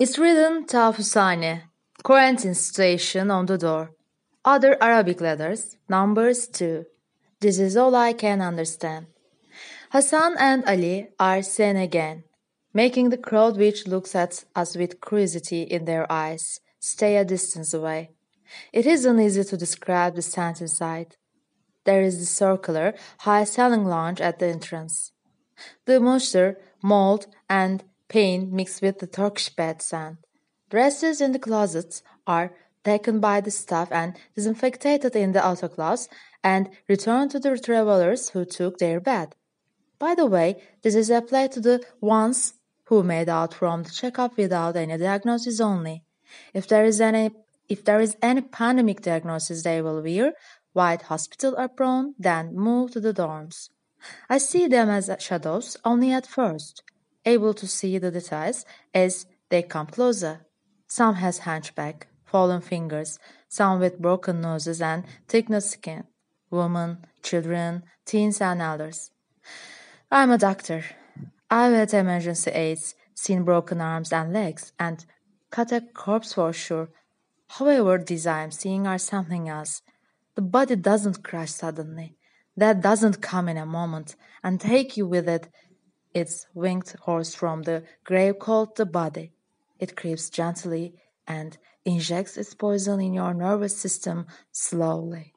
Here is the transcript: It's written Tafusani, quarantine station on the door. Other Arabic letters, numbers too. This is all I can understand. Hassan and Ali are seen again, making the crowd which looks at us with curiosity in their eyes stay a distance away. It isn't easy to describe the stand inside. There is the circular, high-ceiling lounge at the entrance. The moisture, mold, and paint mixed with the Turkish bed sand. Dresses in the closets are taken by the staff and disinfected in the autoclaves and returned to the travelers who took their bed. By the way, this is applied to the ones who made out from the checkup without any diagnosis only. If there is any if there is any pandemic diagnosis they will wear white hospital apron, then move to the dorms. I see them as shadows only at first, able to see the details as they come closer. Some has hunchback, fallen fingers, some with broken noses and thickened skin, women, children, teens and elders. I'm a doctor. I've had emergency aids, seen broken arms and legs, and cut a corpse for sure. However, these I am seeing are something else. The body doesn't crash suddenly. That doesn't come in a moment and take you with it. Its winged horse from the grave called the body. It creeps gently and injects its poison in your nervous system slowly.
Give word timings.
It's 0.00 0.16
written 0.16 0.64
Tafusani, 0.64 1.64
quarantine 2.02 2.54
station 2.54 3.30
on 3.30 3.44
the 3.44 3.58
door. 3.58 3.90
Other 4.46 4.82
Arabic 4.82 5.20
letters, 5.20 5.76
numbers 5.90 6.48
too. 6.48 6.86
This 7.40 7.58
is 7.58 7.76
all 7.76 7.94
I 7.94 8.14
can 8.14 8.40
understand. 8.40 9.08
Hassan 9.90 10.36
and 10.38 10.64
Ali 10.66 11.08
are 11.18 11.42
seen 11.42 11.76
again, 11.76 12.24
making 12.72 13.10
the 13.10 13.18
crowd 13.18 13.58
which 13.58 13.86
looks 13.86 14.14
at 14.14 14.42
us 14.56 14.74
with 14.74 15.02
curiosity 15.02 15.64
in 15.64 15.84
their 15.84 16.10
eyes 16.10 16.60
stay 16.78 17.18
a 17.18 17.24
distance 17.26 17.74
away. 17.74 18.12
It 18.72 18.86
isn't 18.86 19.20
easy 19.20 19.44
to 19.44 19.56
describe 19.58 20.14
the 20.14 20.22
stand 20.22 20.62
inside. 20.62 21.16
There 21.84 22.00
is 22.00 22.18
the 22.18 22.24
circular, 22.24 22.94
high-ceiling 23.18 23.84
lounge 23.84 24.22
at 24.22 24.38
the 24.38 24.46
entrance. 24.46 25.12
The 25.84 26.00
moisture, 26.00 26.56
mold, 26.82 27.26
and 27.50 27.84
paint 28.10 28.52
mixed 28.52 28.82
with 28.82 28.98
the 28.98 29.06
Turkish 29.06 29.48
bed 29.48 29.80
sand. 29.80 30.18
Dresses 30.68 31.22
in 31.22 31.32
the 31.32 31.38
closets 31.38 32.02
are 32.26 32.52
taken 32.84 33.20
by 33.20 33.40
the 33.40 33.50
staff 33.50 33.88
and 33.90 34.16
disinfected 34.34 35.16
in 35.16 35.32
the 35.32 35.40
autoclaves 35.40 36.08
and 36.44 36.68
returned 36.88 37.30
to 37.30 37.38
the 37.38 37.58
travelers 37.58 38.30
who 38.30 38.44
took 38.44 38.78
their 38.78 39.00
bed. 39.00 39.34
By 39.98 40.14
the 40.14 40.26
way, 40.26 40.62
this 40.82 40.94
is 40.94 41.10
applied 41.10 41.52
to 41.52 41.60
the 41.60 41.82
ones 42.00 42.54
who 42.84 43.02
made 43.02 43.28
out 43.28 43.54
from 43.54 43.84
the 43.84 43.90
checkup 43.90 44.36
without 44.36 44.76
any 44.76 44.96
diagnosis 44.96 45.60
only. 45.60 46.02
If 46.52 46.66
there 46.66 46.84
is 46.84 47.00
any 47.00 47.30
if 47.68 47.84
there 47.84 48.00
is 48.00 48.16
any 48.20 48.40
pandemic 48.40 49.00
diagnosis 49.00 49.62
they 49.62 49.80
will 49.80 50.02
wear 50.02 50.32
white 50.72 51.02
hospital 51.02 51.54
apron, 51.58 52.14
then 52.18 52.56
move 52.56 52.90
to 52.92 53.00
the 53.00 53.14
dorms. 53.14 53.70
I 54.28 54.38
see 54.38 54.66
them 54.66 54.88
as 54.88 55.10
shadows 55.20 55.76
only 55.84 56.12
at 56.12 56.26
first, 56.26 56.82
able 57.24 57.54
to 57.54 57.66
see 57.66 57.98
the 57.98 58.10
details 58.10 58.64
as 58.94 59.26
they 59.48 59.62
come 59.62 59.86
closer. 59.86 60.46
Some 60.86 61.16
has 61.16 61.40
hunchback, 61.40 62.08
fallen 62.24 62.60
fingers, 62.60 63.18
some 63.48 63.80
with 63.80 63.98
broken 64.00 64.40
noses 64.40 64.80
and 64.80 65.04
thickened 65.28 65.62
skin, 65.62 66.04
women, 66.50 66.98
children, 67.22 67.82
teens 68.04 68.40
and 68.40 68.62
elders. 68.62 69.10
I'm 70.10 70.30
a 70.30 70.38
doctor. 70.38 70.84
I've 71.50 71.72
had 71.72 71.94
emergency 71.94 72.50
aids, 72.50 72.94
seen 73.14 73.44
broken 73.44 73.80
arms 73.80 74.12
and 74.12 74.32
legs, 74.32 74.72
and 74.78 75.04
cut 75.50 75.72
a 75.72 75.80
corpse 75.80 76.34
for 76.34 76.52
sure. 76.52 76.88
However, 77.48 77.98
these 77.98 78.26
I 78.26 78.42
am 78.42 78.52
seeing 78.52 78.86
are 78.86 78.98
something 78.98 79.48
else. 79.48 79.82
The 80.36 80.42
body 80.42 80.76
doesn't 80.76 81.24
crash 81.24 81.50
suddenly. 81.50 82.16
That 82.56 82.80
doesn't 82.80 83.20
come 83.20 83.48
in 83.48 83.56
a 83.56 83.66
moment 83.66 84.16
and 84.44 84.60
take 84.60 84.96
you 84.96 85.06
with 85.06 85.28
it. 85.28 85.48
Its 86.12 86.46
winged 86.54 86.94
horse 87.02 87.34
from 87.34 87.62
the 87.62 87.84
grave 88.04 88.38
called 88.38 88.76
the 88.76 88.86
body. 88.86 89.32
It 89.78 89.96
creeps 89.96 90.28
gently 90.28 90.94
and 91.26 91.56
injects 91.84 92.36
its 92.36 92.54
poison 92.54 93.00
in 93.00 93.14
your 93.14 93.32
nervous 93.32 93.76
system 93.76 94.26
slowly. 94.50 95.34